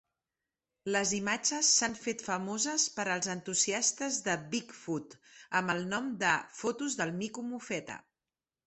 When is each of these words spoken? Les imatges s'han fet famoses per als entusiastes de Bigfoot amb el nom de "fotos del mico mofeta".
Les 0.95 1.11
imatges 1.17 1.69
s'han 1.81 1.93
fet 2.05 2.23
famoses 2.29 2.85
per 2.95 3.05
als 3.17 3.29
entusiastes 3.35 4.19
de 4.31 4.37
Bigfoot 4.55 5.17
amb 5.61 5.77
el 5.77 5.87
nom 5.95 6.13
de 6.27 6.35
"fotos 6.65 7.01
del 7.05 7.17
mico 7.23 7.51
mofeta". 7.55 8.03